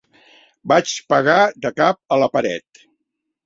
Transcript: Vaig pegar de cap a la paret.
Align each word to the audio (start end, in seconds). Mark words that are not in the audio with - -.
Vaig 0.73 0.93
pegar 1.13 1.37
de 1.67 1.73
cap 1.83 2.03
a 2.17 2.21
la 2.25 2.33
paret. 2.39 2.87